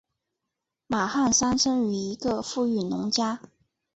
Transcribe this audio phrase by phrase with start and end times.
[0.87, 3.39] 马汉三生于一个富裕农家。